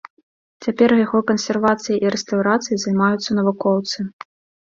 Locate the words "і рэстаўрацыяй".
2.05-2.79